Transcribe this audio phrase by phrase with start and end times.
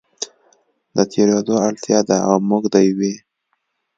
[0.95, 3.13] د تېرېدو اړتیا ده او موږ د یوې